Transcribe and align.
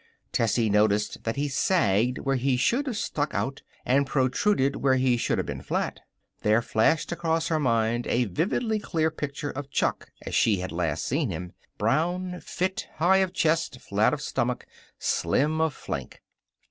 Tessie 0.31 0.67
noticed 0.71 1.25
that 1.25 1.35
he 1.35 1.47
sagged 1.47 2.17
where 2.17 2.35
he 2.35 2.57
should 2.57 2.87
have 2.87 2.97
stuck 2.97 3.35
out, 3.35 3.61
and 3.85 4.07
protruded 4.07 4.77
where 4.77 4.95
he 4.95 5.15
should 5.15 5.37
have 5.37 5.45
been 5.45 5.61
flat. 5.61 5.99
There 6.41 6.63
flashed 6.63 7.11
across 7.11 7.49
her 7.49 7.59
mind 7.59 8.07
a 8.07 8.25
vividly 8.25 8.79
clear 8.79 9.11
picture 9.11 9.51
of 9.51 9.69
Chuck 9.69 10.09
as 10.23 10.33
she 10.33 10.55
had 10.57 10.71
last 10.71 11.05
seen 11.05 11.29
him 11.29 11.51
brown, 11.77 12.39
fit, 12.41 12.87
high 12.95 13.17
of 13.17 13.31
chest, 13.31 13.79
flat 13.79 14.11
of 14.11 14.23
stomach, 14.23 14.65
slim 14.97 15.61
of 15.61 15.71
flank. 15.71 16.23